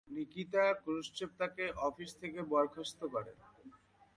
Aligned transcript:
Nikita 0.07 0.65
Khrushchev 0.83 1.29
তাকে 1.37 1.65
office 1.87 2.11
থেকে 2.21 2.39
বরখাস্ত 2.51 2.99
করে। 3.05 3.31